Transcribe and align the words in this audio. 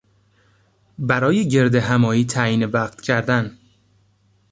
برای 0.99 1.47
گردهمایی 1.47 2.25
تعیین 2.25 2.65
وقت 2.65 3.01
کردن 3.01 3.57